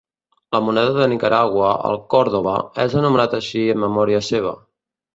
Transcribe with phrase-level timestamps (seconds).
[0.55, 2.57] La moneda de Nicaragua, el Córdoba,
[2.87, 4.61] és anomenat així en memòria seva.